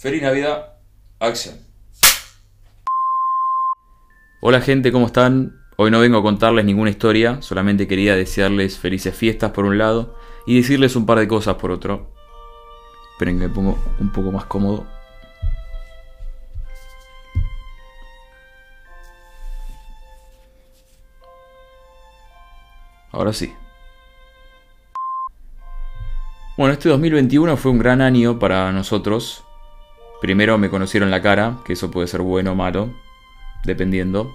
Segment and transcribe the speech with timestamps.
[0.00, 0.74] Feliz Navidad,
[1.18, 1.56] acción.
[4.40, 5.60] Hola gente, ¿cómo están?
[5.76, 10.16] Hoy no vengo a contarles ninguna historia, solamente quería desearles felices fiestas por un lado
[10.46, 12.12] y decirles un par de cosas por otro.
[13.14, 14.86] Esperen que me pongo un poco más cómodo.
[23.10, 23.52] Ahora sí.
[26.56, 29.42] Bueno, este 2021 fue un gran año para nosotros.
[30.20, 32.92] Primero me conocieron la cara, que eso puede ser bueno o malo,
[33.64, 34.34] dependiendo.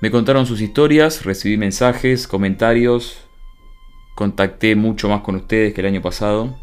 [0.00, 3.18] Me contaron sus historias, recibí mensajes, comentarios,
[4.14, 6.56] contacté mucho más con ustedes que el año pasado.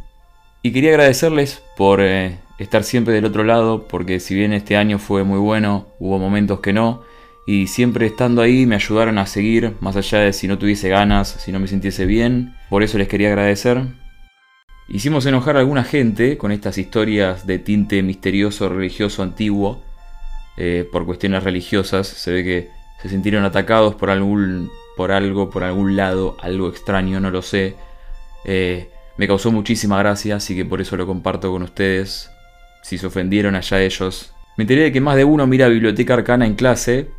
[0.62, 5.00] Y quería agradecerles por eh, estar siempre del otro lado, porque si bien este año
[5.00, 7.04] fue muy bueno, hubo momentos que no,
[7.48, 11.30] y siempre estando ahí me ayudaron a seguir, más allá de si no tuviese ganas,
[11.30, 12.54] si no me sintiese bien.
[12.70, 13.84] Por eso les quería agradecer.
[14.92, 19.84] Hicimos enojar a alguna gente con estas historias de tinte misterioso, religioso, antiguo,
[20.58, 22.08] eh, por cuestiones religiosas.
[22.08, 27.20] Se ve que se sintieron atacados por algún, por algo, por algún lado, algo extraño,
[27.20, 27.76] no lo sé.
[28.46, 32.32] Eh, me causó muchísima gracia, así que por eso lo comparto con ustedes.
[32.82, 34.34] Si se ofendieron allá ellos.
[34.58, 37.10] Me enteré de que más de uno mira Biblioteca Arcana en clase,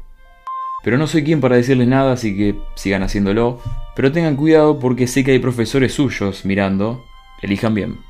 [0.83, 3.61] pero no soy quien para decirles nada, así que sigan haciéndolo.
[3.95, 7.05] Pero tengan cuidado porque sé que hay profesores suyos mirando,
[7.43, 8.01] elijan bien.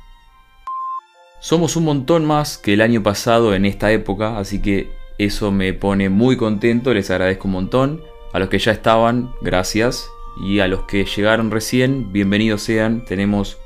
[1.39, 5.73] Somos un montón más que el año pasado en esta época, así que eso me
[5.73, 8.01] pone muy contento, les agradezco un montón.
[8.33, 10.09] A los que ya estaban, gracias.
[10.41, 13.57] Y a los que llegaron recién, bienvenidos sean, tenemos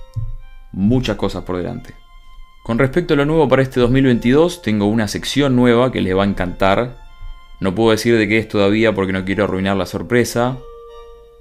[0.72, 1.94] muchas cosas por delante.
[2.64, 6.24] Con respecto a lo nuevo para este 2022, tengo una sección nueva que les va
[6.24, 6.98] a encantar.
[7.60, 10.58] No puedo decir de qué es todavía porque no quiero arruinar la sorpresa,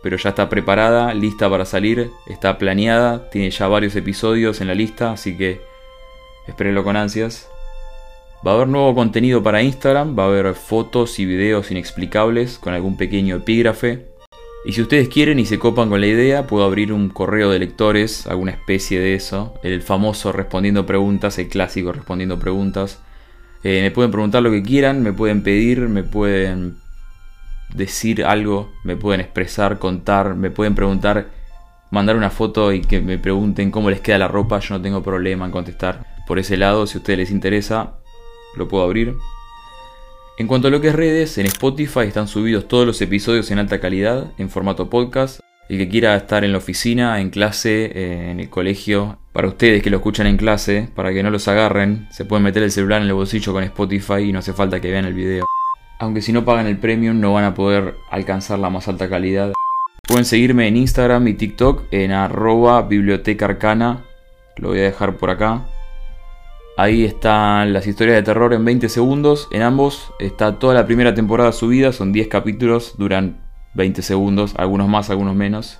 [0.05, 4.74] pero ya está preparada, lista para salir, está planeada, tiene ya varios episodios en la
[4.74, 5.62] lista, así que
[6.46, 7.48] espérenlo con ansias.
[8.46, 12.74] Va a haber nuevo contenido para Instagram, va a haber fotos y videos inexplicables con
[12.74, 14.05] algún pequeño epígrafe.
[14.66, 17.58] Y si ustedes quieren y se copan con la idea, puedo abrir un correo de
[17.58, 23.00] lectores, alguna especie de eso, el famoso respondiendo preguntas, el clásico respondiendo preguntas.
[23.62, 26.83] Eh, me pueden preguntar lo que quieran, me pueden pedir, me pueden
[27.74, 31.29] decir algo, me pueden expresar, contar, me pueden preguntar,
[31.90, 35.02] mandar una foto y que me pregunten cómo les queda la ropa, yo no tengo
[35.02, 36.07] problema en contestar.
[36.27, 37.98] Por ese lado, si a ustedes les interesa,
[38.57, 39.17] lo puedo abrir.
[40.39, 43.58] En cuanto a lo que es redes, en Spotify están subidos todos los episodios en
[43.58, 45.41] alta calidad, en formato podcast.
[45.68, 49.83] El que quiera estar en la oficina, en clase, eh, en el colegio, para ustedes
[49.83, 53.01] que lo escuchan en clase, para que no los agarren, se pueden meter el celular
[53.01, 55.46] en el bolsillo con Spotify y no hace falta que vean el video
[55.98, 59.52] aunque si no pagan el premium no van a poder alcanzar la más alta calidad.
[60.06, 64.05] Pueden seguirme en Instagram y TikTok en arroba biblioteca arcana,
[64.56, 65.62] lo voy a dejar por acá.
[66.77, 71.14] Ahí están las historias de terror en 20 segundos, en ambos está toda la primera
[71.14, 73.38] temporada subida, son 10 capítulos, duran
[73.74, 75.78] 20 segundos, algunos más, algunos menos.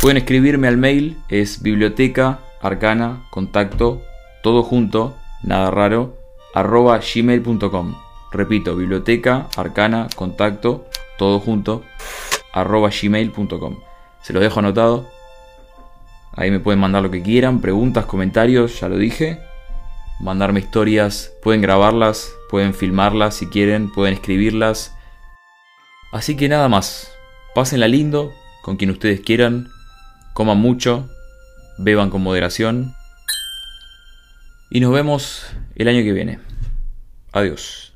[0.00, 4.02] Pueden escribirme al mail, es biblioteca arcana, contacto,
[4.42, 6.16] todo junto, nada raro,
[6.54, 7.94] arroba gmail.com.
[8.32, 10.86] Repito, biblioteca, arcana, contacto,
[11.18, 11.84] todo junto,
[12.52, 13.78] arroba gmail.com.
[14.22, 15.08] Se lo dejo anotado.
[16.34, 19.40] Ahí me pueden mandar lo que quieran, preguntas, comentarios, ya lo dije.
[20.20, 24.94] Mandarme historias, pueden grabarlas, pueden filmarlas si quieren, pueden escribirlas.
[26.12, 27.12] Así que nada más.
[27.54, 28.32] Pásenla lindo,
[28.62, 29.68] con quien ustedes quieran.
[30.32, 31.10] Coman mucho,
[31.76, 32.94] beban con moderación.
[34.70, 35.44] Y nos vemos
[35.74, 36.38] el año que viene.
[37.32, 37.91] Adiós.